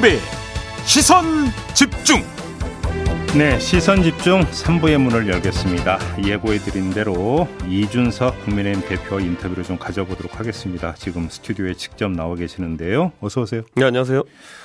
[0.00, 0.18] 김종배
[0.84, 1.24] 시선
[1.74, 2.20] 집중
[3.36, 5.98] 네, 시선 집중 3부의 문을 열겠습니다.
[6.26, 10.94] 예고해 드린 대로 이준석 국민의힘 대표 인터뷰를 좀 가져보도록 하겠습니다.
[10.94, 13.12] 지금 스튜디오에 직접 나와 계시는데요.
[13.20, 13.62] 어서 오세요.
[13.76, 14.24] 네, 안녕하세요.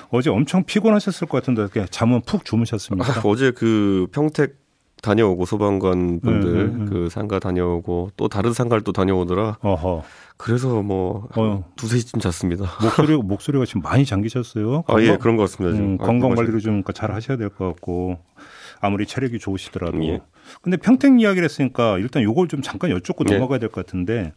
[0.09, 3.19] 어제 엄청 피곤하셨을 것 같은데 잠은 푹 주무셨습니까?
[3.19, 4.64] 아, 어제 그 평택
[5.05, 6.85] 다녀오고 소방관 분들 음, 음, 음.
[6.89, 9.59] 그 상가 다녀오고 또 다른 상가를 또 다녀오더라.
[9.61, 10.03] 어허.
[10.37, 11.63] 그래서 뭐 어.
[11.77, 12.65] 두세 시쯤 잤습니다.
[12.81, 14.83] 목소리 목소리가 지금 많이 잠기셨어요.
[14.87, 15.77] 아, 예, 그런 것 같습니다.
[15.79, 18.17] 음, 건강 관리를 좀 잘 하셔야 될 것 같고
[18.81, 20.03] 아무리 체력이 좋으시더라도.
[20.05, 20.21] 예.
[20.61, 23.35] 근데 평택 이야기를 했으니까 일단 요걸 좀 잠깐 여쭙고 예.
[23.35, 24.33] 넘어가야 될 것 같은데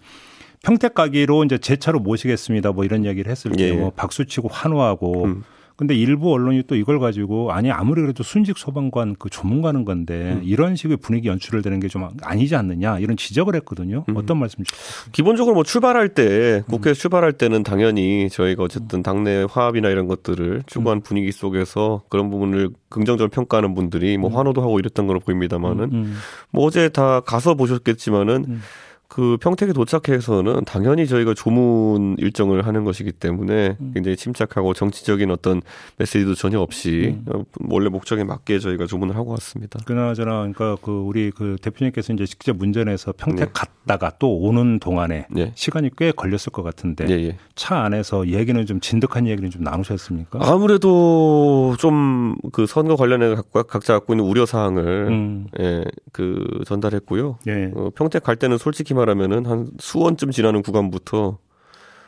[0.63, 2.73] 평택 가기로 이제 제 차로 모시겠습니다.
[2.73, 3.73] 뭐 이런 이야기를 했을 때 예.
[3.73, 5.43] 뭐 박수 치고 환호하고 음.
[5.79, 10.41] 근데 일부 언론이 또 이걸 가지고 아니 아무리 그래도 순직 소방관 그 조문가는 건데 음.
[10.45, 14.05] 이런 식의 분위기 연출을 되는 게 좀 아니지 않느냐 이런 지적을 했거든요.
[14.09, 14.17] 음.
[14.17, 15.11] 어떤 말씀 주시겠어요?
[15.13, 16.95] 기본적으로 뭐 출발할 때 국회 에 음.
[16.95, 21.03] 출발할 때는 당연히 저희가 어쨌든 당내 화합이나 이런 것들을 추구한 음.
[21.03, 24.37] 분위기 속에서 그런 부분을 긍정적으로 평가하는 분들이 뭐 음.
[24.37, 26.13] 환호도 하고 이랬던 걸로 보입니다만은
[26.51, 28.61] 뭐 어제 다 가서 보셨겠지만은
[29.09, 33.91] 그 평택에 도착해서는 당연히 저희가 조문 일정을 하는 것이기 때문에 음.
[33.95, 35.63] 굉장히 침착하고 정치적인 어떤
[35.97, 37.33] 메시지도 전혀 없이 음.
[37.33, 39.81] 어, 원래 목적에 맞게 저희가 조문을 하고 왔습니다.
[39.87, 43.53] 그나저나 그러니까 그 우리 그 대표님께서 이제 직접 운전해서 평택 네.
[43.55, 45.53] 갔다가 또 오는 동안에 네.
[45.55, 47.37] 시간이 꽤 걸렸을 것 같은데 네, 예.
[47.55, 50.39] 차 안에서 얘기는 좀 진득한 얘기는 좀 나누셨습니까?
[50.43, 53.37] 아무래도 좀 그 선거 관련해
[53.69, 55.47] 각자 갖고 있는 우려 사항을 음.
[55.61, 57.39] 예, 그 전달했고요.
[57.47, 57.71] 예.
[57.75, 61.39] 어, 평택 갈 때는 솔직히 말하면은 한 수원쯤 지나는 구간부터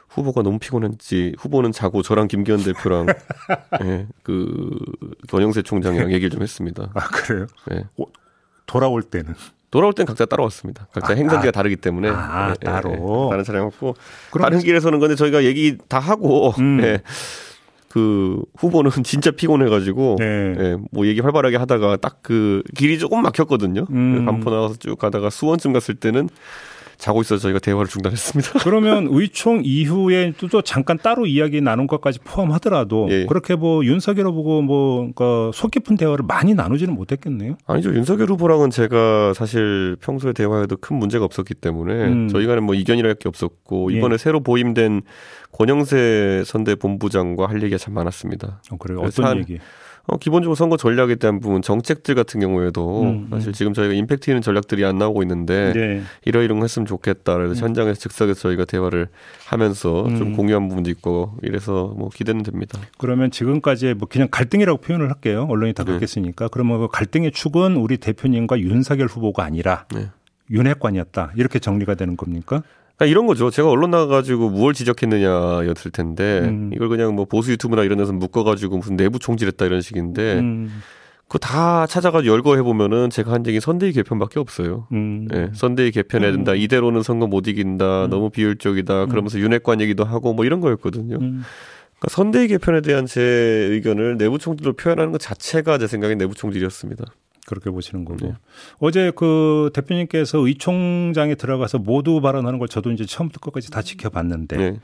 [0.08, 3.06] 후보가 너무 피곤했지 후보는 자고 저랑 김기현 대표랑
[3.84, 4.68] 예, 그
[5.30, 6.90] 권영세 총장이랑 얘기를 좀 했습니다.
[6.94, 7.46] 아 그래요?
[7.72, 7.84] 예.
[7.96, 8.06] 오,
[8.66, 9.34] 돌아올 때는
[9.70, 10.88] 돌아올 땐 각자 따라왔습니다.
[10.92, 13.94] 각자 아, 행선지가 아, 다르기 때문에 아, 예, 따로 예, 다른 차량 없고
[14.40, 16.80] 다른 길에서는 근데 저희가 얘기 다 하고 음.
[16.82, 17.02] 예.
[17.88, 20.24] 그 후보는 진짜 피곤해가지고 네.
[20.58, 23.86] 예, 뭐 얘기 활발하게 하다가 딱 그 길이 조금 막혔거든요.
[23.90, 24.24] 음.
[24.24, 26.28] 간포 나와서 쭉 가다가 수원쯤 갔을 때는
[27.00, 28.60] 자고 있어서 저희가 대화를 중단했습니다.
[28.62, 33.24] 그러면 의총 이후에 또 잠깐 따로 이야기 나눈 것까지 포함하더라도 예.
[33.26, 34.62] 그렇게 뭐 윤석열 후보고
[35.16, 37.56] 뭐속 깊은 대화를 많이 나누지는 못했겠네요.
[37.66, 37.94] 아니죠.
[37.94, 42.28] 윤석열 후보랑은 제가 사실 평소에 대화에도 큰 문제가 없었기 때문에 음.
[42.28, 43.96] 저희가는 뭐 이견이랄 게 없었고 예.
[43.96, 44.18] 이번에 예.
[44.18, 45.00] 새로 보임된
[45.52, 48.60] 권영세 선대 본부장과 할 얘기가 참 많았습니다.
[48.70, 49.00] 어, 그래요?
[49.00, 49.58] 어떤 한, 얘기?
[50.06, 53.28] 어, 기본적으로 선거 전략에 대한 부분, 정책들 같은 경우에도 음, 음.
[53.30, 56.02] 사실 지금 저희가 임팩트 있는 전략들이 안 나오고 있는데 네.
[56.24, 57.34] 이러이러한 했으면 좋겠다.
[57.34, 57.68] 그래서 음.
[57.68, 59.08] 현장에서 즉석에서 저희가 대화를
[59.46, 60.16] 하면서 음.
[60.16, 62.78] 좀 공유한 부분도 있고 이래서 뭐 기대는 됩니다.
[62.98, 65.46] 그러면 지금까지 뭐 그냥 갈등이라고 표현을 할게요.
[65.48, 65.88] 언론이 다 네.
[65.88, 66.48] 그렇겠으니까.
[66.48, 70.08] 그러면 그 갈등의 축은 우리 대표님과 윤석열 후보가 아니라 네.
[70.50, 71.32] 윤핵관이었다.
[71.36, 72.62] 이렇게 정리가 되는 겁니까?
[73.00, 73.50] 그러니까 이런 거죠.
[73.50, 76.70] 제가 언론 나가가지고 무엇 지적했느냐였을 텐데 음.
[76.74, 80.82] 이걸 그냥 뭐 보수 유튜브나 이런 데서 묶어가지고 무슨 내부 총질했다 이런 식인데 음.
[81.26, 84.86] 그거 다 찾아가지고 열거해 보면은 제가 한 얘기 선대위 개편밖에 없어요.
[84.92, 85.28] 음.
[85.32, 86.52] 예, 선대위 개편해야 된다.
[86.52, 86.58] 음.
[86.58, 88.04] 이대로는 선거 못 이긴다.
[88.04, 88.10] 음.
[88.10, 89.06] 너무 비효율적이다.
[89.06, 89.44] 그러면서 음.
[89.44, 91.16] 윤핵관 얘기도 하고 뭐 이런 거였거든요.
[91.16, 91.44] 그러니까
[92.10, 97.04] 선대위 개편에 대한 제 의견을 내부 총질로 표현하는 것 자체가 제 생각엔 내부 총질이었습니다.
[97.50, 98.34] 그렇게 보시는 거고 네.
[98.78, 104.80] 어제 그 대표님께서 의총장에 들어가서 모두 발언하는 걸 저도 이제 처음부터 끝까지 다 지켜봤는데 네.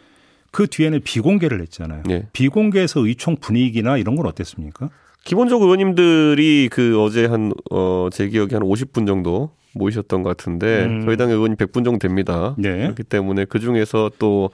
[0.50, 2.02] 그 뒤에는 비공개를 했잖아요.
[2.06, 2.28] 네.
[2.32, 4.90] 비공개에서 의총 분위기나 이런 건 어땠습니까?
[5.24, 11.04] 기본적으로 의원님들이 그 어제 한, 어, 제 기억에 한 50분 정도 모이셨던 것 같은데 음.
[11.04, 12.54] 저희 당 의원이 100분 정도 됩니다.
[12.58, 12.78] 네.
[12.78, 14.50] 그렇기 때문에 그 중에서 또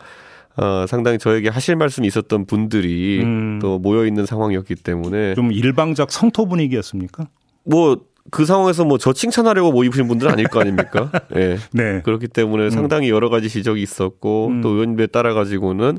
[0.56, 3.58] 어, 상당히 저에게 하실 말씀이 있었던 분들이 음.
[3.60, 7.28] 또 모여 있는 상황이었기 때문에 좀 일방적 성토 분위기였습니까?
[7.64, 11.10] 뭐 그 상황에서 뭐 저 칭찬하려고 모이신 분들은 아닐 거 아닙니까?
[11.34, 11.58] 예.
[11.72, 12.02] 네.
[12.02, 12.70] 그렇기 때문에 음.
[12.70, 14.60] 상당히 여러 가지 지적이 있었고 음.
[14.60, 15.98] 또 의원님에 따라 가지고는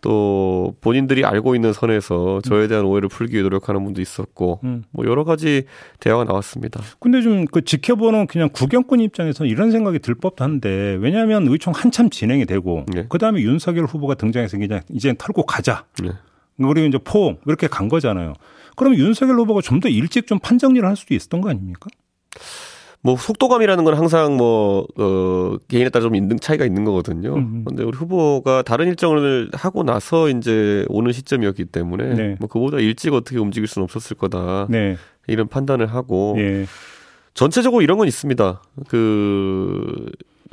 [0.00, 4.84] 또 본인들이 알고 있는 선에서 저에 대한 오해를 풀기 위해 노력하는 분도 있었고 음.
[4.92, 5.64] 뭐 여러 가지
[5.98, 6.80] 대화가 나왔습니다.
[7.00, 12.08] 근데 좀 그 지켜보는 그냥 구경꾼 입장에서 이런 생각이 들 법도 한데 왜냐하면 의총 한참
[12.08, 13.06] 진행이 되고 네.
[13.08, 15.84] 그 다음에 윤석열 후보가 등장해서 그냥 이제 털고 가자.
[16.00, 16.10] 네.
[16.56, 18.34] 그리고 이제 포 이렇게 간 거잖아요.
[18.78, 21.88] 그럼 윤석열 후보가 좀 더 일찍 좀 판정일을 할 수도 있었던 거 아닙니까?
[23.00, 27.36] 뭐 속도감이라는 건 항상 뭐 어, 개인에 따라 좀 있는 차이가 있는 거거든요.
[27.36, 27.64] 음.
[27.66, 32.36] 근데 우리 후보가 다른 일정을 하고 나서 이제 오는 시점이었기 때문에 네.
[32.40, 34.66] 뭐 그보다 일찍 어떻게 움직일 수는 없었을 거다.
[34.68, 34.96] 네.
[35.28, 36.66] 이런 판단을 하고 네.
[37.34, 38.62] 전체적으로 이런 건 있습니다.
[38.88, 40.10] 그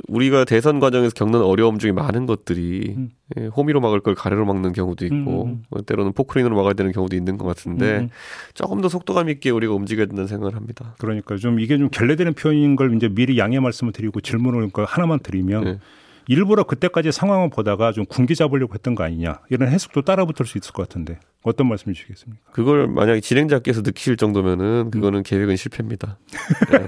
[0.08, 3.10] 우리가 대선 과정에서 겪는 어려움 중에 많은 것들이 음.
[3.38, 5.62] 예, 호미로 막을 걸 가래로 막는 경우도 있고 음.
[5.68, 8.10] 뭐 때로는 포크레인으로 막아야 되는 경우도 있는 것 같은데 음.
[8.54, 10.94] 조금 더 속도감 있게 우리가 움직여야 된다는 생각을 합니다.
[10.98, 15.64] 그러니까 좀 이게 좀 결례되는 표현인 걸 이제 미리 양해 말씀을 드리고 질문을 하나만 드리면
[15.64, 15.78] 네.
[16.28, 20.72] 일부러 그때까지 상황을 보다가 좀 군기 잡으려고 했던 거 아니냐 이런 해석도 따라붙을 수 있을
[20.72, 22.42] 것 같은데 어떤 말씀 주시겠습니까?
[22.50, 25.22] 그걸 만약에 진행자께서 느끼실 정도면은 그거는 음.
[25.22, 26.18] 계획은 실패입니다.
[26.72, 26.86] 네.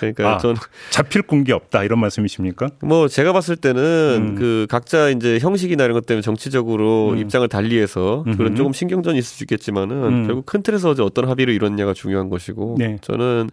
[0.00, 0.56] 그러니까 아, 저는
[0.88, 2.68] 잡힐 군기 없다 이런 말씀이십니까?
[2.80, 3.82] 뭐 제가 봤을 때는
[4.30, 4.34] 음.
[4.36, 7.18] 그 각자 이제 형식이나 이런 것 때문에 정치적으로 음.
[7.18, 10.26] 입장을 달리해서 그런 조금 신경전이 있을 수 있겠지만은 음.
[10.26, 12.96] 결국 큰 틀에서 어떤 합의를 이뤘냐가 중요한 것이고 네.
[13.02, 13.50] 저는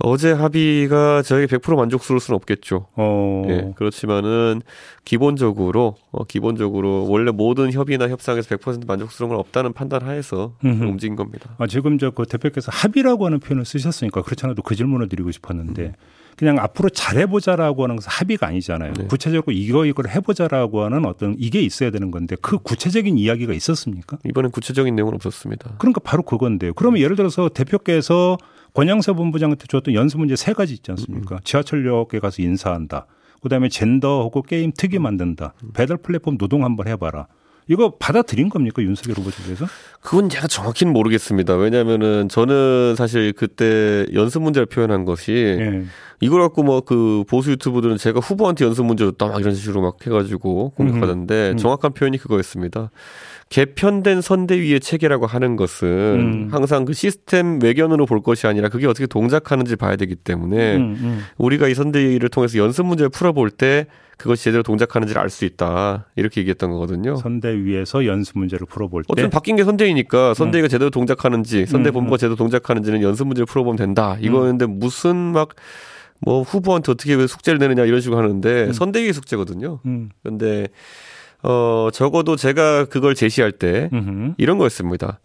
[0.00, 2.86] 어제 합의가 저에게 100% 만족스러울 수는 없겠죠.
[2.94, 3.44] 어.
[3.48, 4.60] 예, 그렇지만은
[5.04, 10.84] 기본적으로 어, 기본적으로 원래 모든 협의나 협상에서 100% 만족스러운 건 없다는 판단 하에서 음흠.
[10.84, 11.54] 움직인 겁니다.
[11.58, 15.82] 아, 지금 저 그 대표께서 합의라고 하는 표현을 쓰셨으니까 그렇지 않아도 그 질문을 드리고 싶었는데
[15.82, 15.92] 음.
[16.36, 18.92] 그냥 앞으로 잘해보자라고 하는 것은 합의가 아니잖아요.
[18.94, 19.06] 네.
[19.06, 24.18] 구체적으로 이거 이걸 해보자라고 하는 어떤 이게 있어야 되는 건데 그 구체적인 이야기가 있었습니까?
[24.24, 25.74] 이번엔 구체적인 내용은 없었습니다.
[25.78, 26.74] 그러니까 바로 그건데요.
[26.74, 28.36] 그러면 예를 들어서 대표께서
[28.74, 31.36] 권양서 본부장한테 줬던 연수 문제 세 가지 있지 않습니까?
[31.36, 31.40] 음.
[31.44, 33.06] 지하철역에 가서 인사한다.
[33.42, 35.54] 그다음에 젠더하고 게임 특이 만든다.
[35.74, 37.26] 배달 플랫폼 노동 한번 해봐라.
[37.68, 39.66] 이거 받아들인 겁니까 윤석열 후보 측에서?
[40.00, 41.54] 그건 제가 정확히는 모르겠습니다.
[41.56, 45.84] 왜냐하면은 저는 사실 그때 연습 문제를 표현한 것이 네.
[46.20, 49.96] 이걸 갖고 뭐 그 보수 유튜브들은 제가 후보한테 연습 문제 줬다 막 이런 식으로 막
[50.06, 51.56] 해가지고 공격하던데 음.
[51.56, 52.90] 정확한 표현이 그거였습니다.
[53.50, 56.48] 개편된 선대위의 체계라고 하는 것은 음.
[56.50, 61.20] 항상 그 시스템 외견으로 볼 것이 아니라 그게 어떻게 동작하는지 봐야 되기 때문에 음, 음.
[61.38, 63.86] 우리가 이 선대위를 통해서 연습 문제를 풀어볼 때
[64.18, 67.16] 그것이 제대로 동작하는지를 알 수 있다 이렇게 얘기했던 거거든요.
[67.16, 70.68] 선대위에서 연습 문제를 풀어볼 때 어쨌든 바뀐 게 선대위니까 선대위가 음.
[70.68, 72.18] 제대로 동작하는지 선대 본부가 음, 음.
[72.18, 74.16] 제대로 동작하는지는 연습 문제를 풀어보면 된다.
[74.20, 75.50] 이거였는데 무슨 막
[76.20, 79.80] 뭐 후보한테 어떻게 왜 숙제를 내느냐 이런 식으로 하는데 선대위 숙제거든요.
[80.22, 80.68] 그런데
[81.42, 84.34] 어, 적어도 제가 그걸 제시할 때 음흠.
[84.38, 85.20] 이런 거였습니다.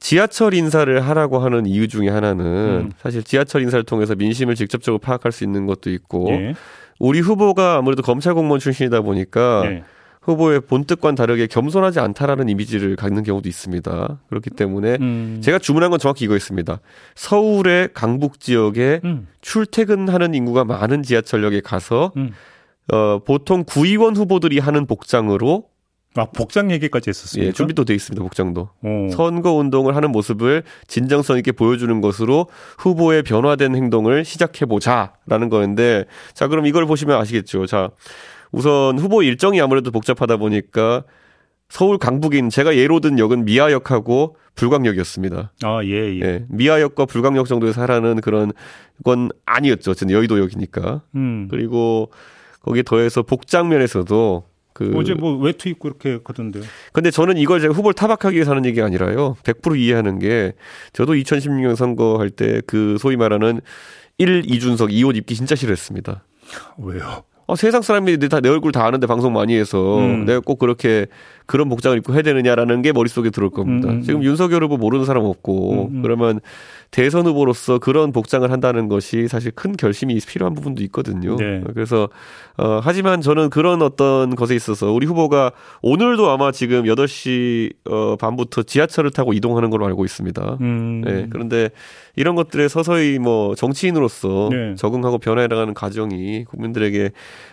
[0.00, 2.44] 지하철 인사를 하라고 하는 이유 중에 하나는
[2.86, 2.92] 음.
[2.98, 6.54] 사실 지하철 인사를 통해서 민심을 직접적으로 파악할 수 있는 것도 있고 예.
[6.98, 9.84] 우리 후보가 아무래도 검찰 공무원 출신이다 보니까 예.
[10.22, 14.20] 후보의 본뜻과는 다르게 겸손하지 않다라는 이미지를 갖는 경우도 있습니다.
[14.28, 15.40] 그렇기 때문에 음.
[15.42, 16.80] 제가 주문한 건 정확히 이거였습니다.
[17.14, 19.26] 서울의 강북 지역에 음.
[19.40, 22.30] 출퇴근하는 인구가 많은 지하철역에 가서 음.
[22.92, 25.64] 어, 보통 구의원 후보들이 하는 복장으로
[26.14, 27.48] 아, 복장 얘기까지 했었습니다.
[27.48, 28.22] 예, 준비도 돼 있습니다.
[28.22, 28.68] 복장도.
[28.82, 29.10] 오.
[29.12, 32.48] 선거 운동을 하는 모습을 진정성 있게 보여주는 것으로
[32.78, 36.04] 후보의 변화된 행동을 시작해 보자라는 거였는데
[36.34, 37.64] 자, 그럼 이걸 보시면 아시겠죠.
[37.66, 37.90] 자,
[38.52, 41.04] 우선 후보 일정이 아무래도 복잡하다 보니까
[41.68, 41.96] 서울
[42.36, 45.52] 있는 제가 예로 든 역은 미아역하고 불광역이었습니다.
[45.62, 46.20] 아, 예, 예.
[46.20, 48.52] 예 미아역과 불광역 정도에서 하라는 그런
[49.04, 49.94] 건 아니었죠.
[49.94, 51.00] 저는 여의도역이니까.
[51.14, 51.48] 음.
[51.50, 52.10] 그리고
[52.60, 54.44] 거기에 더해서 복장 면에서도
[54.74, 56.62] 그 어제 뭐 외투 입고 이렇게 가던데요.
[56.92, 59.36] 근데 저는 이걸 제가 후보를 타박하기 위해서 하는 얘기가 아니라요.
[59.42, 60.52] 100% 이해하는 게
[60.92, 63.60] 저도 2016년 선거 할 때 그 소위 말하는
[64.18, 66.22] 1 이준석 이옷 입기 진짜 싫어했습니다.
[66.78, 67.24] 왜요?
[67.46, 70.24] 아, 세상 사람이 다 내 얼굴 다 아는데 방송 많이 해서 음.
[70.24, 71.06] 내가 꼭 그렇게
[71.46, 73.88] 그런 복장을 입고 해야 되느냐라는 게 머릿속에 들어올 겁니다.
[73.88, 73.96] 음.
[73.96, 74.24] 음 지금 음.
[74.24, 75.96] 윤석열 후보 모르는 사람 없고 음.
[75.96, 76.02] 음.
[76.02, 76.40] 그러면
[76.90, 81.36] 대선 후보로서 그런 복장을 한다는 것이 사실 큰 결심이 필요한 부분도 있거든요.
[81.36, 81.62] 네.
[81.72, 82.10] 그래서
[82.58, 88.64] 어 하지만 저는 그런 어떤 것에 있어서 우리 후보가 오늘도 아마 지금 8시 어 반부터
[88.64, 90.58] 지하철을 타고 이동하는 걸로 알고 있습니다.
[90.60, 91.00] 음.
[91.02, 91.26] 네.
[91.30, 91.70] 그런데
[92.14, 94.74] 이런 것들에 서서히 뭐 정치인으로서 네.
[94.74, 97.10] 적응하고 변화해 나가는 과정이 국민들에게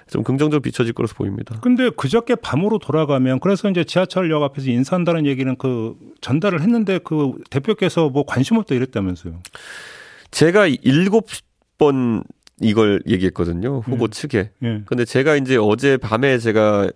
[0.09, 1.57] 좀 긍정적으로 비춰질 것으로 보입니다.
[1.61, 8.09] 근데 그저께 밤으로 돌아가면 그래서 이제 지하철역 앞에서 인사한다는 얘기는 그 전달을 했는데 그 대표께서
[8.09, 9.39] 뭐 관심 없다 이랬다면서요.
[10.31, 11.27] 제가 일곱
[11.77, 12.23] 번
[12.61, 13.79] 이걸 얘기했거든요.
[13.79, 14.09] 후보 음.
[14.09, 14.51] 측에.
[14.63, 14.81] 예.
[14.85, 16.89] 근데 제가 이제 어제 밤에 제가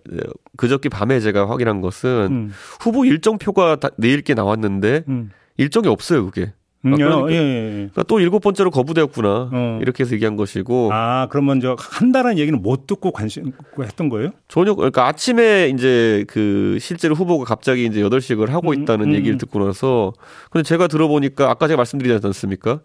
[0.57, 2.51] 그저께 밤에 제가 확인한 것은 음.
[2.81, 5.31] 후보 일정표가 내일께 나왔는데 음.
[5.57, 6.53] 일정이 없어요, 그게.
[6.85, 7.71] 아, 그러니까, 예, 예, 예.
[7.75, 9.49] 그러니까 또 일곱 번째로 거부되었구나.
[9.51, 9.79] 어.
[9.81, 10.89] 이렇게 해서 얘기한 것이고.
[10.91, 14.31] 아, 그러면 저 한다는 얘기는 못 듣고 관심 했던 거예요?
[14.47, 19.13] 전혀 그러니까 아침에 이제 그 실제로 후보가 갑자기 이제 여덟 시을 하고 음, 있다는 음,
[19.15, 20.11] 얘기를 듣고 나서
[20.49, 22.81] 근데 제가 들어보니까 아까 제가 말씀드리지 않습니까?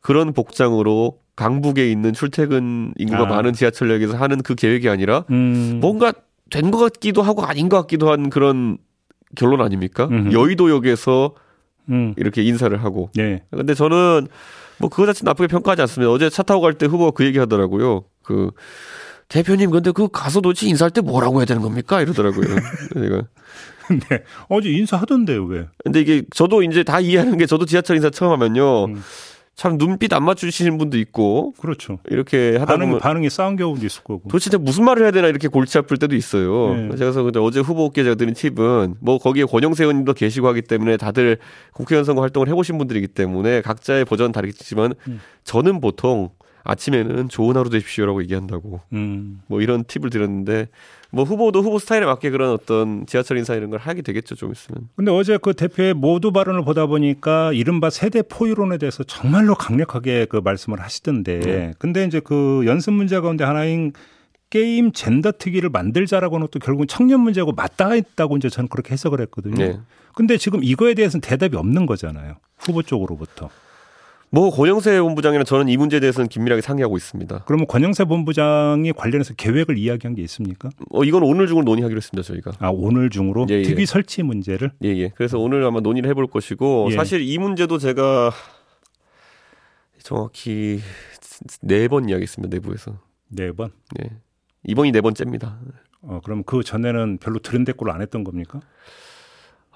[0.00, 3.26] 그런 복장으로 강북에 있는 출퇴근 인구가 아.
[3.26, 5.78] 많은 지하철역에서 하는 그 계획이 아니라 음.
[5.80, 6.12] 뭔가
[6.50, 8.76] 된 것 같기도 하고 아닌 것 같기도 한 그런
[9.36, 10.08] 결론 아닙니까?
[10.10, 10.32] 음흠.
[10.32, 11.34] 여의도역에서
[11.88, 12.14] 음.
[12.16, 13.10] 이렇게 인사를 하고.
[13.14, 13.42] 네.
[13.50, 14.28] 근데 저는
[14.78, 16.10] 뭐 그거 자체 나쁘게 평가하지 않습니다.
[16.10, 18.04] 어제 차 타고 갈 때 후보가 그 얘기 하더라고요.
[18.22, 18.50] 그
[19.28, 22.00] 대표님 근데 그 가서 도대체 인사할 때 뭐라고 해야 되는 겁니까?
[22.00, 22.46] 이러더라고요.
[22.94, 23.22] 제가.
[23.86, 25.66] 근데 어제 인사하던데요, 왜?
[25.82, 28.84] 근데 이게 저도 이제 다 이해하는 게 저도 지하철 인사 처음 하면요.
[28.86, 29.02] 음.
[29.56, 31.98] 참 눈빛 안 맞추시는 분도 있고 그렇죠.
[32.08, 34.28] 이렇게 하다 반응, 보면 반응이 싸운 경우도 있을 거고.
[34.30, 36.74] 도대체 무슨 말을 해야 되나 이렇게 골치 아플 때도 있어요.
[36.74, 36.88] 네.
[36.88, 41.36] 그래서 근데 어제 후보께 제가 드린 팁은 뭐 거기에 권영세 의원님도 계시고 하기 때문에 다들
[41.74, 45.20] 국회의원 선거 활동을 해보신 분들이기 때문에 각자의 버전 다르겠지만 음.
[45.44, 46.30] 저는 보통
[46.64, 48.80] 아침에는 좋은 하루 되십시오라고 얘기한다고.
[48.92, 49.40] 음.
[49.46, 50.68] 뭐 이런 팁을 드렸는데
[51.10, 54.88] 뭐 후보도 후보 스타일에 맞게 그런 어떤 지하철 인사 이런 걸 하게 되겠죠 좀 있으면.
[54.96, 60.40] 근데 어제 그 대표의 모두 발언을 보다 보니까 이른바 세대 포유론에 대해서 정말로 강력하게 그
[60.42, 61.40] 말씀을 하시던데.
[61.40, 61.72] 네.
[61.78, 63.92] 근데 이제 그 연습 문제 가운데 하나인
[64.50, 69.56] 게임 젠더 특기를 만들자라고는 또 결국은 청년 문제하고 맞닿아 있다고 이제 저는 그렇게 해석을 했거든요.
[69.56, 69.80] 네.
[70.14, 72.34] 근데 지금 이거에 대해서는 대답이 없는 거잖아요.
[72.58, 73.48] 후보 쪽으로부터.
[74.32, 77.42] 뭐 권영세 본부장이나 저는 이 문제에 대해서는 긴밀하게 상의하고 있습니다.
[77.46, 80.70] 그러면 권영세 본부장이 관련해서 계획을 이야기한 게 있습니까?
[80.90, 82.52] 어 이건 오늘 중으로 논의하기로 했습니다 저희가.
[82.60, 83.62] 아 오늘 중으로 예, 예.
[83.62, 84.70] 특위 설치 문제를?
[84.84, 84.98] 예예.
[84.98, 85.12] 예.
[85.16, 86.94] 그래서 오늘 아마 논의를 해볼 것이고 예.
[86.96, 88.30] 사실 이 문제도 제가
[90.02, 90.80] 정확히
[91.62, 92.98] 네 번 이야기했습니다 내부에서.
[93.28, 93.70] 네 번?
[93.98, 94.10] 네.
[94.64, 95.58] 이번이 네 번째입니다.
[96.02, 98.60] 어 그럼 그 전에는 별로 들은 대꾸를 안 했던 겁니까?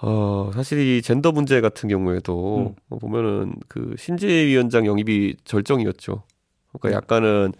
[0.06, 2.98] 어, 사실 이 젠더 문제 같은 경우에도 음.
[2.98, 6.22] 보면은 그 신재 위원장 영입이 절정이었죠.
[6.68, 6.94] 그러니까 네.
[6.94, 7.52] 약간은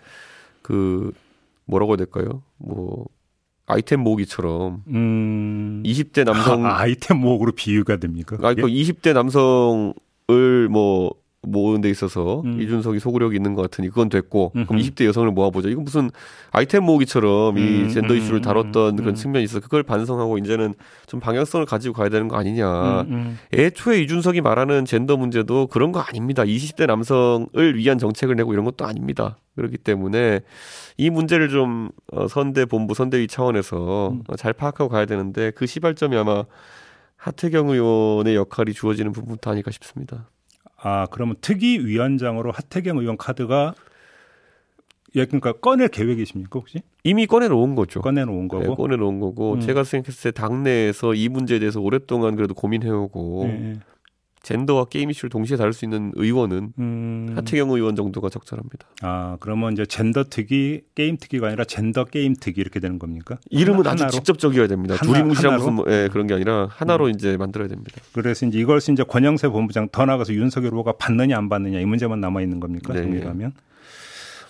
[0.60, 1.10] 그
[1.64, 2.42] 뭐라고 해야 될까요?
[2.58, 3.06] 뭐
[3.64, 5.82] 아이템 모으기처럼 음...
[5.86, 8.36] 20대 남성 아, 이템 모으기로 비유가 됩니까?
[8.36, 8.72] 아, 그러니까 예?
[8.74, 11.14] 20대 남성을 뭐
[11.46, 12.60] 모으는 데 있어서 음.
[12.60, 14.66] 이준석이 소구력이 있는 것 같으니 그건 됐고 음흠.
[14.66, 15.68] 그럼 20대 여성을 모아보자.
[15.68, 16.10] 이건 무슨
[16.50, 19.60] 아이템 모으기처럼 이 음, 젠더 음, 이슈를 음, 다뤘던 그런 측면이 있어.
[19.60, 20.74] 그걸 반성하고 이제는
[21.06, 23.06] 좀 방향성을 가지고 가야 되는 거 아니냐.
[23.52, 26.44] 애초에 이준석이 말하는 젠더 문제도 그런 거 아닙니다.
[26.44, 29.36] 20대 남성을 위한 정책을 내고 이런 것도 아닙니다.
[29.56, 30.40] 그렇기 때문에
[30.96, 34.22] 이 문제를 좀 어, 선대 본부 선대위 차원에서 음.
[34.36, 36.44] 잘 파악하고 가야 되는데 그 시발점이 아마
[37.16, 40.28] 하태경 의원의 역할이 주어지는 부분부터 아닐까 싶습니다.
[40.84, 43.74] 아 그러면 특위 위원장으로 하태경 의원 카드가
[45.16, 46.82] 예, 그러니까 꺼낼 계획이십니까 혹시?
[47.04, 48.00] 이미 꺼내놓은 거죠.
[48.00, 48.64] 꺼내놓은 거고.
[48.64, 49.60] 네, 꺼내놓은 거고 음.
[49.60, 53.74] 제가 생각했을 때 당내에서 이 문제에 대해서 오랫동안 그래도 고민해오고 네.
[54.44, 57.32] 젠더와 게임 이슈를 동시에 다룰 수 있는 의원은 음.
[57.34, 58.86] 하태경 의원 정도가 적절합니다.
[59.02, 63.38] 아 그러면 이제 젠더 특위 게임 특위가 아니라 젠더 게임 특위 이렇게 되는 겁니까?
[63.50, 64.96] 이름은 하나, 아주 직접적이어야 됩니다.
[64.96, 67.10] 두리뭉실한 무슨 뭐, 예, 그런 게 아니라 하나로 음.
[67.10, 67.92] 이제 만들어야 됩니다.
[68.12, 72.20] 그래서 이제 이걸 이제 권영세 본부장 더 나가서 윤석열 후보가 받느냐 안 받느냐 이 문제만
[72.20, 72.92] 남아 있는 겁니까?
[72.92, 73.02] 네.
[73.02, 73.52] 정리하면.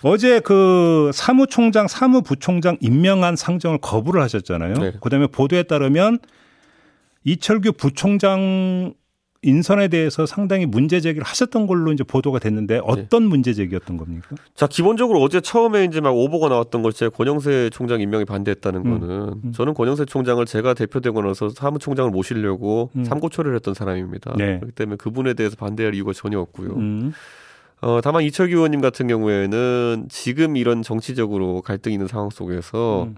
[0.03, 4.73] 어제 그 사무총장, 사무부총장 임명한 상정을 거부를 하셨잖아요.
[4.73, 4.93] 네.
[4.99, 6.19] 그다음에 보도에 따르면
[7.23, 8.93] 이철규 부총장
[9.45, 13.29] 인선에 대해서 상당히 문제 제기를 하셨던 걸로 이제 보도가 됐는데 어떤 네.
[13.29, 14.35] 문제 제기였던 겁니까?
[14.55, 18.99] 자, 기본적으로 어제 처음에 이제 막 오보가 나왔던 걸 제가 권영세 총장 임명에 반대했다는 음.
[18.99, 19.09] 거는
[19.43, 19.51] 음.
[19.53, 23.03] 저는 권영세 총장을 제가 대표되고 나서 사무총장을 모시려고 음.
[23.05, 24.33] 삼고초를 했던 사람입니다.
[24.37, 24.57] 네.
[24.59, 26.73] 그렇기 때문에 그분에 대해서 반대할 이유가 전혀 없고요.
[26.75, 27.13] 음.
[27.81, 33.15] 어, 다만 이철규 의원님 같은 경우에는 지금 이런 정치적으로 갈등 있는 상황 속에서 음.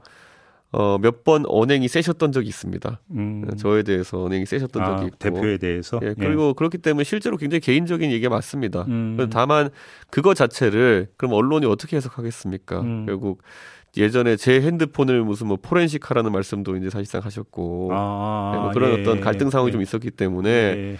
[0.79, 3.01] 어, 몇 번 언행이 세셨던 적이 있습니다.
[3.11, 3.49] 음.
[3.57, 6.53] 저에 대해서 언행이 세셨던 아, 적이 있고 대표에 대해서 예, 그리고 예.
[6.55, 8.85] 그렇기 때문에 실제로 굉장히 개인적인 얘기가 맞습니다.
[8.87, 9.27] 음.
[9.31, 9.69] 다만
[10.11, 12.81] 그거 자체를 그럼 언론이 어떻게 해석하겠습니까?
[12.81, 13.05] 음.
[13.07, 13.41] 결국
[13.97, 18.97] 예전에 제 핸드폰을 무슨 뭐 포렌식 하라는 말씀도 이제 사실상 하셨고 아, 네, 뭐 그런
[18.97, 19.01] 예.
[19.01, 19.71] 어떤 갈등 상황이 예.
[19.71, 20.97] 좀 있었기 때문에 예.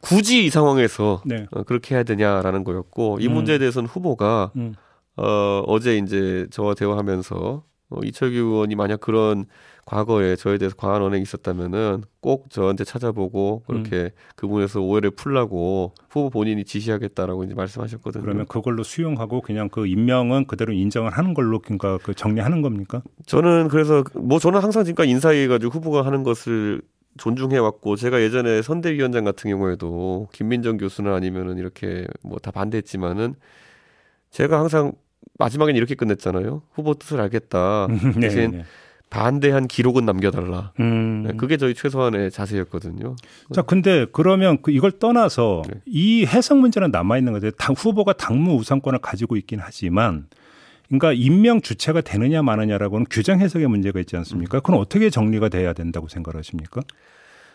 [0.00, 1.46] 굳이 이 상황에서 네.
[1.50, 3.34] 어, 그렇게 해야 되냐라는 거였고 이 음.
[3.34, 4.72] 문제에 대해서는 후보가 음.
[5.16, 9.46] 어, 어제 이제 저와 대화하면서 어, 이철규 의원이 만약 그런
[9.84, 14.08] 과거에 저에 대해서 과한 언행이 있었다면은 꼭 저한테 찾아보고 그렇게 음.
[14.36, 18.22] 그분에서 오해를 풀라고 후보 본인이 지시하겠다라고 이제 말씀하셨거든요.
[18.22, 23.02] 그러면 그걸로 수용하고 그냥 그 임명은 그대로 인정을 하는 걸로 그러니까 그 정리하는 겁니까?
[23.26, 26.82] 저는 그래서 뭐 저는 항상 지금까지 인사해 가지고 후보가 하는 것을
[27.18, 33.34] 존중해 왔고 제가 예전에 선대위원장 같은 경우에도 김민정 교수나 아니면은 이렇게 뭐 다 반대했지만은
[34.30, 34.92] 제가 항상
[35.40, 36.62] 마지막엔 이렇게 끝냈잖아요.
[36.72, 37.88] 후보 뜻을 알겠다.
[37.88, 38.64] 네, 대신 네.
[39.08, 40.72] 반대한 기록은 남겨달라.
[40.78, 41.24] 음.
[41.26, 43.16] 네, 그게 저희 최소한의 자세였거든요.
[43.52, 45.80] 자, 근데 그러면 그 이걸 떠나서 네.
[45.86, 47.50] 이 해석 문제는 남아 있는 거죠.
[47.50, 50.28] 당 후보가 당무 우선권을 가지고 있긴 하지만,
[50.86, 54.58] 그러니까 임명 주체가 되느냐 마느냐라고는 규정 해석의 문제가 있지 않습니까?
[54.58, 54.60] 음.
[54.60, 56.82] 그건 어떻게 정리가 돼야 된다고 생각하십니까?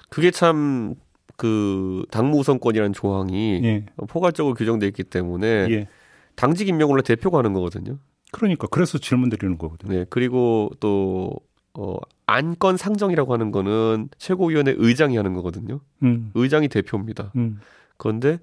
[0.09, 0.95] 그게 참
[1.37, 3.85] 그 당무 우선권이라는 조항이 예.
[4.07, 5.47] 포괄적으로 규정돼 있기 때문에.
[5.69, 5.87] 예.
[6.35, 7.97] 당직 임명 원래 대표가 하는 거거든요.
[8.31, 9.93] 그러니까 그래서 질문 드리는 거거든요.
[9.93, 10.05] 네.
[10.09, 11.31] 그리고 또
[11.73, 15.79] 어, 안건 상정이라고 하는 거는 최고위원회 의장이 하는 거거든요.
[16.03, 16.31] 음.
[16.33, 17.31] 의장이 대표입니다.
[17.35, 17.59] 음.
[17.97, 18.39] 그런데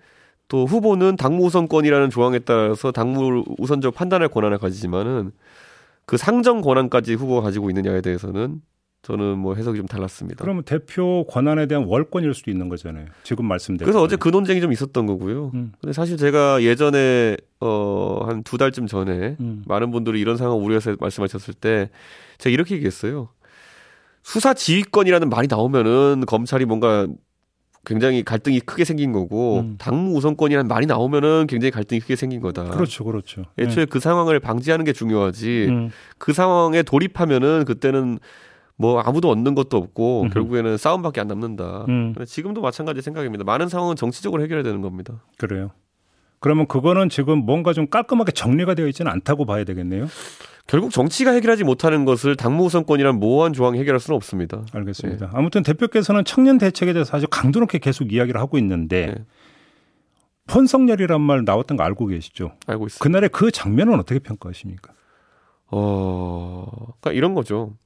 [0.48, 5.32] 또 후보는 당무 우선권이라는 조항에 따라서 당무 우선적 판단할 권한을 가지지만은
[6.04, 8.60] 그 상정 권한까지 후보가 가지고 있느냐에 대해서는
[9.02, 10.44] 저는 뭐 해석이 좀 달랐습니다.
[10.44, 13.06] 그러면 대표 권한에 대한 월권일 수도 있는 거잖아요.
[13.24, 13.86] 지금 말씀대로.
[13.86, 15.50] 그래서 어제 그 논쟁이 좀 있었던 거고요.
[15.54, 15.72] 음.
[15.80, 19.62] 근데 사실 제가 예전에 어 한 두 달쯤 전에 음.
[19.66, 21.90] 많은 분들이 이런 상황 우려해서 말씀하셨을 때
[22.38, 23.28] 제가 이렇게 얘기했어요.
[24.22, 27.06] 수사 지휘권이라는 말이 나오면은 검찰이 뭔가
[27.84, 29.74] 굉장히 갈등이 크게 생긴 거고 음.
[29.78, 32.64] 당무 우선권이라는 말이 나오면은 굉장히 갈등이 크게 생긴 거다.
[32.70, 33.44] 그렇죠, 그렇죠.
[33.58, 33.90] 애초에 네.
[33.90, 35.66] 그 상황을 방지하는 게 중요하지.
[35.68, 35.90] 음.
[36.18, 38.18] 그 상황에 돌입하면은 그때는
[38.76, 40.30] 뭐 아무도 얻는 것도 없고 음.
[40.30, 41.84] 결국에는 싸움밖에 안 남는다.
[41.88, 42.14] 음.
[42.24, 43.44] 지금도 마찬가지 생각입니다.
[43.44, 45.22] 많은 상황은 정치적으로 해결해야 되는 겁니다.
[45.38, 45.70] 그래요.
[46.42, 50.08] 그러면 그거는 지금 뭔가 좀 깔끔하게 정리가 되어 있지는 않다고 봐야 되겠네요.
[50.66, 54.64] 결국 정치가 해결하지 못하는 것을 당무 우선권이란 모호한 조항이 해결할 수는 없습니다.
[54.72, 55.26] 알겠습니다.
[55.26, 55.32] 네.
[55.34, 59.24] 아무튼 대표께서는 청년 대책에 대해서 아주 강도 높게 계속 이야기를 하고 있는데 네.
[60.48, 62.52] 폰성렬이란 말 나왔던 거 알고 계시죠?
[62.66, 63.02] 알고 있습니다.
[63.02, 64.92] 그날의 그 장면은 어떻게 평가하십니까?
[65.70, 66.66] 어,
[67.00, 67.76] 그러니까 이런 거죠.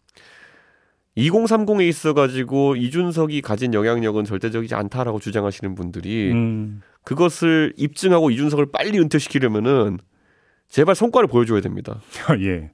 [1.19, 6.81] 2030에 있어 가지고 이준석이 가진 영향력은 절대적이지 않다라고 주장하시는 분들이 음.
[7.07, 9.99] 그것을 입증하고 이준석을 빨리 은퇴시키려면은
[10.69, 12.01] 제발 성과를 보여줘야 됩니다.
[12.41, 12.73] 예.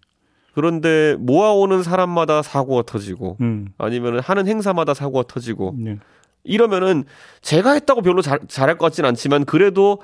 [0.54, 3.68] 그런데 모아오는 사람마다 사고가 터지고 음.
[3.76, 5.98] 아니면 하는 행사마다 사고가 터지고 예.
[6.44, 7.04] 이러면은
[7.42, 10.00] 제가 했다고 별로 잘, 잘할 것 같진 않지만 그래도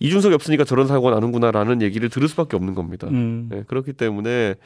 [0.00, 3.06] 이준석이 없으니까 저런 사고가 나는구나라는 얘기를 들을 수밖에 없는 겁니다.
[3.06, 3.46] 음.
[3.48, 4.56] 네, 그렇기 때문에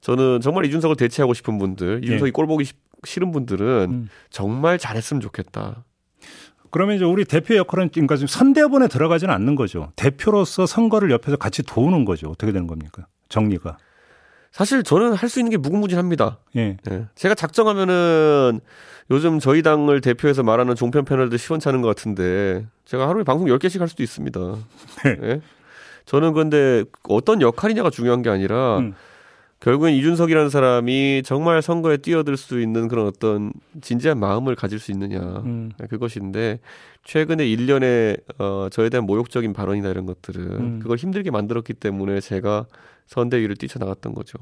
[0.00, 2.32] 저는 정말 이준석을 대체하고 싶은 분들, 이준석이 예.
[2.32, 2.64] 꼴 보기
[3.04, 4.08] 싫은 분들은 음.
[4.30, 5.84] 정말 잘했으면 좋겠다.
[6.76, 9.92] 그러면 이제 우리 대표 역할은 그러니까 지금 선대본에 들어가지는 않는 거죠.
[9.96, 12.28] 대표로서 선거를 옆에서 같이 도우는 거죠.
[12.28, 13.06] 어떻게 되는 겁니까?
[13.30, 13.78] 정리가.
[14.52, 16.36] 사실 저는 할 수 있는 게 무궁무진합니다.
[16.56, 16.76] 예.
[16.90, 17.06] 예.
[17.14, 18.60] 제가 작정하면은
[19.10, 23.88] 요즘 저희 당을 대표해서 말하는 종편 패널들 시원찮은 것 같은데 제가 하루에 방송 10개씩 할
[23.88, 24.38] 수도 있습니다.
[25.04, 25.16] 네.
[25.22, 25.40] 예?
[26.04, 28.94] 저는 그런데 어떤 역할이냐가 중요한 게 아니라 음.
[29.60, 35.18] 결국엔 이준석이라는 사람이 정말 선거에 뛰어들 수 있는 그런 어떤 진지한 마음을 가질 수 있느냐
[35.18, 35.72] 음.
[35.88, 36.60] 그것인데
[37.04, 40.78] 최근에 일련의 어 저에 대한 모욕적인 발언이나 이런 것들은 음.
[40.80, 42.66] 그걸 힘들게 만들었기 때문에 제가
[43.06, 44.38] 선대위를 뛰쳐나갔던 거죠.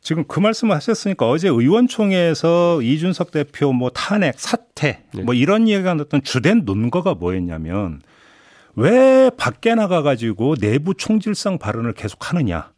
[0.00, 5.22] 지금 그 말씀을 하셨으니까 어제 의원총회에서 이준석 대표 뭐 탄핵 사퇴 네.
[5.22, 8.00] 뭐 이런 얘기가 나왔던 주된 논거가 뭐였냐면
[8.76, 12.70] 왜 밖에 나가 가지고 내부 총질성 발언을 계속 하느냐.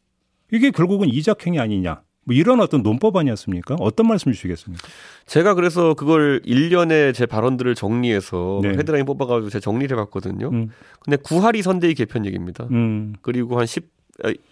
[0.51, 2.03] 이게 결국은 이적행위 아니냐.
[2.25, 3.77] 뭐 이런 어떤 논법 아니었습니까?
[3.81, 4.87] 어떤 말씀 주시겠습니까?
[5.25, 8.69] 제가 그래서 그걸 1년에 제 발언들을 정리해서 네.
[8.71, 10.51] 헤드라인 뽑아가지고 제가 정리를 해봤거든요.
[10.51, 10.71] 음.
[11.01, 12.67] 근데 9할이 선대위 개편 얘기입니다.
[12.71, 13.15] 음.
[13.23, 13.89] 그리고 한 10,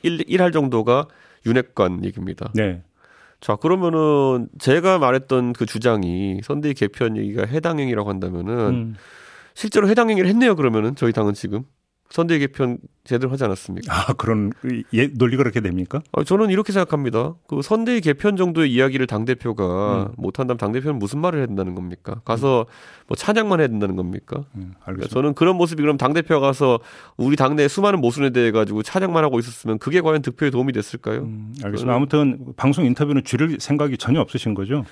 [0.03, 1.07] 1, 1할 정도가
[1.45, 2.51] 윤핵관 얘기입니다.
[2.55, 2.83] 네.
[3.41, 8.97] 자, 그러면은 제가 말했던 그 주장이 선대위 개편 얘기가 해당 행위라고 한다면은 음.
[9.53, 11.65] 실제로 해당 행위를 했네요, 그러면은 저희 당은 지금.
[12.11, 13.93] 선대 개편 제대로 하지 않았습니까?
[13.93, 14.53] 아 그런
[14.93, 16.01] 예, 논리가 그렇게 됩니까?
[16.13, 17.35] 아, 저는 이렇게 생각합니다.
[17.47, 20.13] 그 선대 개편 정도의 이야기를 당 대표가 음.
[20.17, 22.21] 못한다면 당 대표는 무슨 말을 해야 된다는 겁니까?
[22.25, 23.05] 가서 음.
[23.09, 24.45] 뭐 찬양만 해야 된다는 겁니까?
[24.55, 26.81] 음, 그러니까 저는 그런 모습이 그럼 당 대표가 가서
[27.17, 31.21] 우리 당내 수많은 모순에 대해 가지고 찬양만 하고 있었으면 그게 과연 득표에 도움이 됐을까요?
[31.21, 31.95] 음, 알겠습니다.
[31.95, 34.85] 아무튼 방송 인터뷰는 줄일 생각이 전혀 없으신 거죠?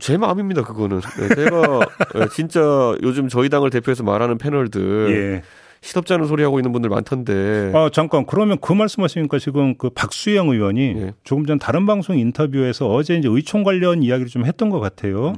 [0.00, 1.00] 제 마음입니다, 그거는.
[1.00, 1.80] 네, 제가
[2.14, 2.60] 네, 진짜
[3.02, 5.42] 요즘 저희 당을 대표해서 말하는 패널들 예.
[5.80, 7.72] 시덥지 않은 소리 하고 있는 분들 많던데.
[7.74, 11.12] 아 잠깐 그러면 그 말씀하시니까 지금 그 박수영 의원이 네.
[11.24, 15.34] 조금 전 다른 방송 인터뷰에서 어제 이제 의총 관련 이야기를 좀 했던 것 같아요.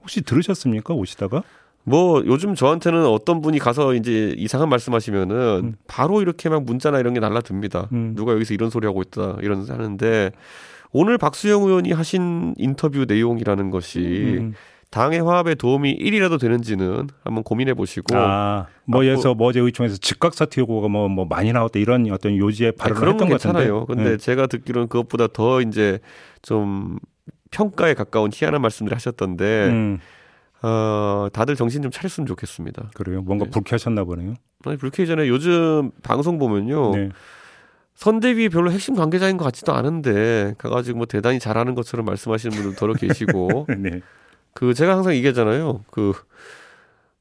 [0.00, 1.42] 혹시 들으셨습니까 오시다가?
[1.84, 5.74] 뭐 요즘 저한테는 어떤 분이 가서 이제 이상한 말씀하시면은 음.
[5.86, 7.88] 바로 이렇게 막 문자나 이런 게 날라듭니다.
[7.92, 8.14] 음.
[8.16, 10.30] 누가 여기서 이런 소리 하고 있다 이런 하는데
[10.92, 13.98] 오늘 박수영 의원이 하신 인터뷰 내용이라는 것이
[14.38, 14.54] 음.
[14.94, 18.16] 당의 화합에 도움이 1이라도 되는지는 한번 고민해 보시고.
[18.16, 23.00] 아, 뭐에서 뭐제 의총에서 즉각 사퇴 요구가 뭐, 뭐 많이 나왔다 이런 어떤 요지의 발언을
[23.00, 23.70] 그런 했던 것 같은데.
[23.88, 24.16] 근데 네.
[24.16, 25.98] 제가 듣기로는 그것보다 더 이제
[26.42, 27.00] 좀
[27.50, 29.68] 평가에 가까운 희한한 말씀들 하셨던데.
[29.70, 29.98] 음.
[30.62, 32.90] 어, 다들 정신 좀 차렸으면 좋겠습니다.
[32.94, 33.20] 그래요?
[33.20, 33.50] 뭔가 네.
[33.50, 34.34] 불쾌하셨나 보네요.
[34.64, 36.96] 아니, 불쾌 전에 요즘 방송 보면요.
[36.96, 37.08] 네.
[37.96, 42.94] 선대위 별로 핵심 관계자인 것 같지도 않은데 가가지고 뭐 대단히 잘하는 것처럼 말씀하시는 분들 더러
[42.94, 44.00] 계시고 네.
[44.54, 45.84] 그 제가 항상 얘기하잖아요.
[45.90, 46.12] 그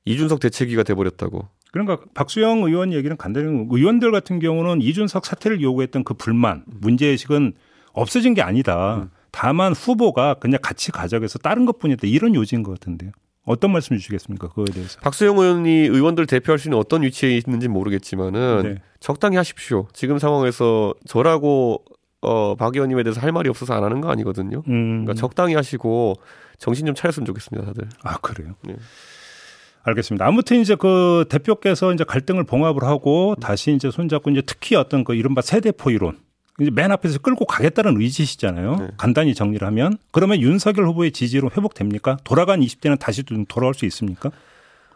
[0.06, 1.48] 이준석 대책위가 돼버렸다고.
[1.72, 7.54] 그러니까 박수영 의원 얘기는 간단히 의원들 같은 경우는 이준석 사퇴를 요구했던 그 불만, 문제의식은
[7.94, 8.98] 없어진 게 아니다.
[8.98, 9.10] 음.
[9.32, 12.08] 다만 후보가 그냥 같이 가져가서 다른 것 뿐이다.
[12.08, 13.12] 이런 요지인 것 같은데요.
[13.46, 14.50] 어떤 말씀 주시겠습니까?
[14.50, 15.00] 그거에 대해서.
[15.02, 18.76] 박수영 의원이 의원들 대표할 수 있는 어떤 위치에 있는지 모르겠지만은 네.
[19.00, 19.88] 적당히 하십시오.
[19.94, 21.84] 지금 상황에서 저라고
[22.22, 24.64] 어, 박 의원님에 대해서 할 말이 없어서 안 하는 거 아니거든요.
[24.68, 25.04] 음.
[25.04, 26.16] 그러니까 적당히 하시고
[26.64, 27.90] 정신 좀 차렸으면 좋겠습니다, 다들.
[28.04, 28.56] 아, 그래요?
[28.64, 28.78] 네.
[29.84, 30.26] 알겠습니다.
[30.26, 35.14] 아무튼 이제 그 대표께서 이제 갈등을 봉합을 하고 다시 이제 손잡고 이제 특히 어떤 그
[35.14, 36.18] 이른바 세대포 이론
[36.62, 38.76] 이제 맨 앞에서 끌고 가겠다는 의지시잖아요.
[38.78, 38.88] 네.
[38.96, 42.16] 간단히 정리를 하면 그러면 윤석열 후보의 지지로 회복됩니까?
[42.24, 44.32] 돌아간 20대는 다시 좀 돌아올 수 있습니까?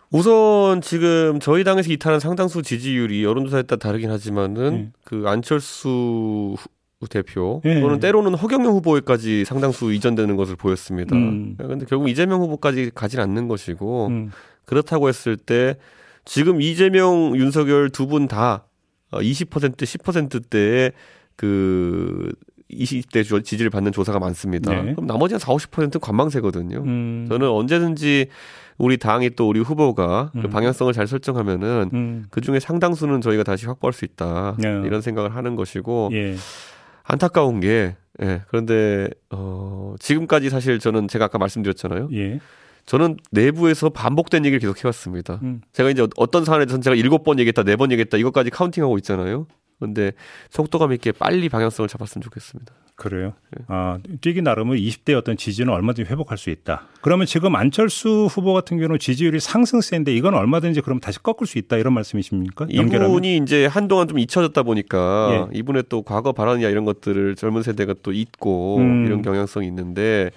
[0.09, 4.89] 우선 지금 저희 당에서 이탈한 상당수 지지율이 여론조사에 따라 다르긴 하지만은 네.
[5.03, 6.55] 그 안철수
[7.05, 7.79] 대표 예.
[7.79, 11.15] 또는 때로는 허경영 후보에까지 상당수 이전되는 것을 보였습니다.
[11.15, 11.53] 음.
[11.57, 14.31] 그런데 결국 이재명 후보까지 가진 않는 것이고 음.
[14.65, 15.75] 그렇다고 했을 때
[16.25, 18.65] 지금 이재명, 윤석열 두 분 다
[19.11, 20.91] 20% 10%대의
[21.35, 22.31] 그
[22.71, 24.73] 20대 지지를 받는 조사가 많습니다.
[24.73, 24.91] 네.
[24.93, 26.79] 그럼 나머지 한 4, 50%는 관망세거든요.
[26.79, 27.25] 음.
[27.29, 28.27] 저는 언제든지
[28.77, 30.41] 우리 당이 또 우리 후보가 그 음.
[30.43, 32.25] 그 방향성을 잘 설정하면은 음.
[32.29, 34.57] 그 중에 상당수는 저희가 다시 확보할 수 있다.
[34.59, 34.81] 네.
[34.85, 36.35] 이런 생각을 하는 것이고 예.
[37.07, 38.41] 안타까운 게 예.
[38.47, 42.09] 그런데 어 지금까지 사실 저는 제가 아까 말씀드렸잖아요.
[42.13, 42.39] 예.
[42.85, 45.39] 저는 내부에서 반복된 얘기를 계속 해왔습니다.
[45.43, 45.61] 음.
[45.73, 49.45] 제가 이제 어떤 사안에 대해서 제가 일곱 번 얘기했다, 네 번 얘기했다, 이것까지 카운팅하고 있잖아요.
[49.79, 50.11] 근데
[50.49, 52.73] 속도감 있게 빨리 방향성을 잡았으면 좋겠습니다.
[52.97, 53.33] 그래요.
[53.55, 53.63] 네.
[53.67, 56.87] 아, 뛰기 나름은 20대 어떤 지지는 얼마든지 회복할 수 있다.
[57.01, 61.77] 그러면 지금 안철수 후보 같은 경우는 지지율이 상승세인데 이건 얼마든지 그럼 다시 꺾을 수 있다
[61.77, 62.67] 이런 말씀이십니까?
[62.73, 63.11] 연결하면?
[63.11, 65.57] 이분이 이제 한동안 좀 잊혀졌다 보니까 예.
[65.59, 69.05] 이분의 또 과거 발언이나 이런 것들을 젊은 세대가 또 잊고 음.
[69.05, 70.31] 이런 경향성이 있는데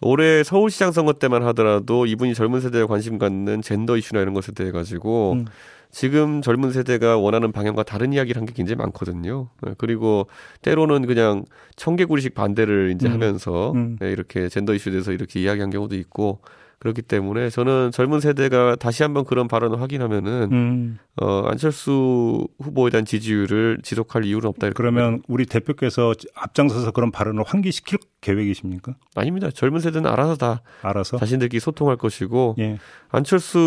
[0.00, 4.70] 올해 서울시장 선거 때만 하더라도 이분이 젊은 세대에 관심 갖는 젠더 이슈나 이런 것에 대해
[4.70, 5.46] 가지고 음.
[5.90, 9.48] 지금 젊은 세대가 원하는 방향과 다른 이야기를 한 게 굉장히 많거든요.
[9.62, 10.28] 네, 그리고
[10.62, 11.44] 때로는 그냥
[11.76, 13.12] 청개구리식 반대를 이제 음.
[13.14, 13.96] 하면서 음.
[14.00, 16.40] 네, 이렇게 젠더 이슈에 대해서 이렇게 이야기한 경우도 있고
[16.78, 20.98] 그렇기 때문에 저는 젊은 세대가 다시 한번 그런 발언을 확인하면은 음.
[21.20, 24.70] 어, 안철수 후보에 대한 지지율을 지속할 이유는 없다.
[24.74, 25.24] 그러면 봅니다.
[25.28, 28.94] 우리 대표께서 앞장서서 그런 발언을 환기시킬 계획이십니까?
[29.14, 29.48] 아닙니다.
[29.50, 32.78] 젊은 세대는 알아서 다 알아서 자신들끼리 소통할 것이고 예.
[33.08, 33.58] 안철수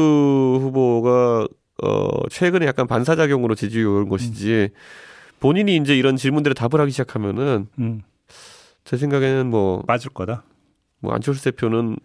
[0.61, 1.47] 후보가
[1.83, 4.69] 어, 최근에 약간 반사작용으로 지지율이 오른 것이지
[5.39, 8.01] 본인이 이제 이런 질문들에 답을 하기 시작하면은 음.
[8.83, 10.43] 제 생각에는 뭐 빠질 거다.
[10.99, 11.97] 뭐 안철수 대표는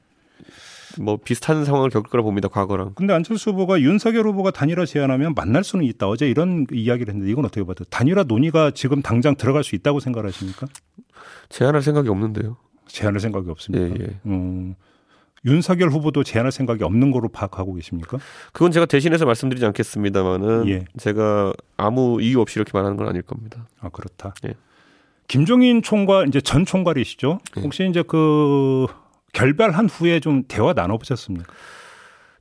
[0.98, 2.48] 뭐 비슷한 상황을 겪을 거라 봅니다.
[2.48, 2.92] 과거랑.
[2.94, 6.08] 근데 안철수 후보가 윤석열 후보가 단일화 제안하면 만날 수는 있다.
[6.08, 10.66] 어제 이런 이야기를 했는데 이건 어떻게 봐도 단일화 논의가 지금 당장 들어갈 수 있다고 생각하십니까?
[11.48, 12.56] 제안할 생각이 없는데요.
[12.86, 13.96] 제안할 생각이 없습니까?
[13.98, 14.20] 예, 예.
[14.26, 14.74] 음.
[15.44, 18.18] 윤석열 후보도 제안할 생각이 없는 거로 파악하고 계십니까?
[18.52, 20.84] 그건 제가 대신해서 말씀드리지 않겠습니다만은 예.
[20.98, 23.66] 제가 아무 이유 없이 이렇게 말하는 건 아닐 겁니다.
[23.80, 24.34] 아 그렇다.
[24.46, 24.54] 예.
[25.28, 27.40] 김종인 총괄 이제 전 총괄이시죠?
[27.56, 27.60] 예.
[27.60, 28.86] 혹시 이제 그
[29.32, 31.52] 결별한 후에 좀 대화 나눠보셨습니까?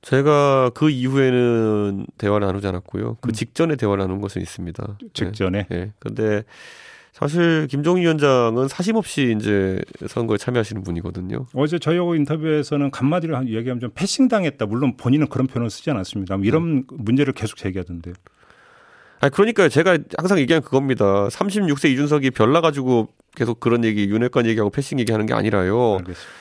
[0.02, 3.18] 제가 그 이후에는 대화를 나누지 않았고요.
[3.22, 3.32] 그 음.
[3.32, 4.98] 직전에 대화를 나눈 것은 있습니다.
[5.14, 5.66] 직전에?
[5.70, 5.78] 네.
[5.78, 5.94] 네.
[6.00, 6.44] 근데
[7.14, 11.46] 사실 김종인 위원장은 사심 없이 이제 선거에 참여하시는 분이거든요.
[11.54, 14.66] 어제 저희하고 인터뷰에서는 간마디를 얘기하면 좀 패싱 당했다.
[14.66, 16.38] 물론 본인은 그런 표현을 쓰지 않았습니다.
[16.42, 16.84] 이런 네.
[16.90, 18.16] 문제를 계속 제기하던데요.
[19.22, 19.70] 아니 그러니까요.
[19.70, 21.28] 제가 항상 얘기하는 그겁니다.
[21.28, 25.98] 36세 이준석이 별나 가지고 계속 그런 얘기 윤핵관 얘기하고 패싱 얘기하는 게 아니라요.
[26.00, 26.34] 알겠습니다.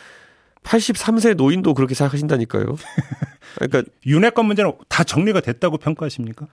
[0.62, 2.64] 83세 노인도 그렇게 생각하신다니까요.
[3.56, 6.46] 그러니까 윤핵관 문제는 다 정리가 됐다고 평가하십니까?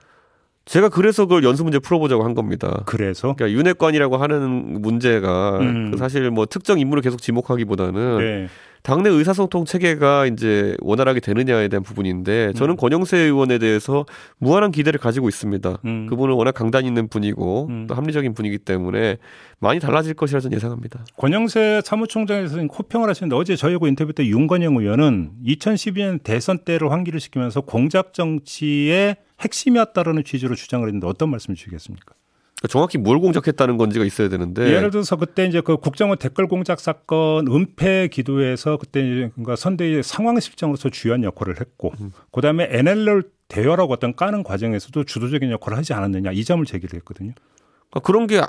[0.66, 2.82] 제가 그래서 그걸 연수 문제 풀어보자고 한 겁니다.
[2.86, 5.90] 그래서 그러니까 윤핵관이라고 하는 문제가 음.
[5.90, 8.48] 그 사실 뭐 특정 인물을 계속 지목하기보다는 네.
[8.82, 12.76] 당내 의사소통 체계가 이제 원활하게 되느냐에 대한 부분인데 저는 음.
[12.76, 14.06] 권영세 의원에 대해서
[14.38, 15.78] 무한한 기대를 가지고 있습니다.
[15.84, 16.06] 음.
[16.06, 17.86] 그분은 워낙 강단 있는 분이고 음.
[17.86, 19.18] 또 합리적인 분이기 때문에
[19.58, 21.04] 많이 달라질 것이라 저는 예상합니다.
[21.16, 27.60] 권영세 사무총장에서 호평을 하시는데 어제 저희하고 인터뷰 때 윤건영 의원은 2012년 대선 때를 환기를 시키면서
[27.60, 32.14] 공작 정치의 핵심이었다라는 취지로 주장을 했는데 어떤 말씀 주시겠습니까?
[32.60, 36.78] 그러니까 정확히 뭘 공작했다는 건지가 있어야 되는데 예를 들어서 그때 이제 그 국정원 댓글 공작
[36.78, 42.12] 사건 은폐 기도에서 그때 이제 그러니까 선대의 상황 실장으로서 주요한 역할을 했고 음.
[42.32, 47.32] 그다음에 NLL 대여라고 어떤 까는 과정에서도 주도적인 역할을 하지 않았느냐 이 점을 제기를 했거든요.
[47.90, 48.40] 그러니까 그런 게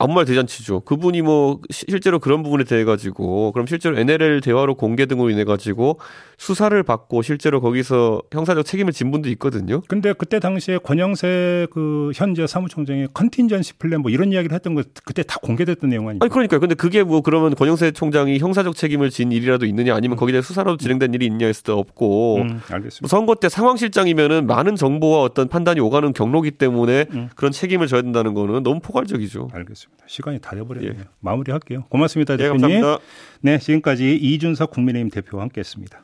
[0.00, 0.80] 아무 말 대잔치죠.
[0.80, 5.98] 그분이 뭐 실제로 그런 부분에 대해 가지고 그럼 실제로 NLL 대화록 공개 등으로 인해 가지고
[6.36, 9.82] 수사를 받고 실제로 거기서 형사적 책임을 진 분도 있거든요.
[9.88, 15.24] 근데 그때 당시에 권영세 그 현재 사무총장이 contingency plan 뭐 이런 이야기를 했던 거 그때
[15.24, 16.20] 다 공개됐던 내용 아니에요?
[16.22, 16.60] 아니 그러니까요.
[16.60, 20.20] 근데 그게 뭐 그러면 권영세 총장이 형사적 책임을 진 일이라도 있느냐 아니면 음.
[20.20, 22.98] 거기에 대해 수사로 진행된 일이 있냐 했을 때 없고 음, 알겠습니다.
[23.02, 27.30] 뭐 선거 때 상황실장이면은 많은 정보와 어떤 판단이 오가는 경로기 때문에 음.
[27.34, 29.48] 그런 책임을 져야 된다는 거는 너무 포괄적이죠.
[29.52, 29.87] 알겠습니다.
[30.06, 30.92] 시간이 다 돼버렸네요.
[30.98, 31.04] 예.
[31.20, 31.84] 마무리할게요.
[31.90, 32.70] 고맙습니다, 예, 대표님.
[32.70, 33.04] 예, 감사합니다.
[33.42, 36.02] 네, 지금까지 이준석 국민의힘 대표와 함께했습니다.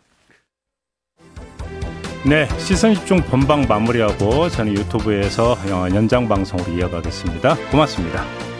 [2.26, 5.56] 네, 시선 집중 본방 마무리하고 저는 유튜브에서
[5.94, 7.56] 연장 방송으로 이어가겠습니다.
[7.70, 8.53] 고맙습니다.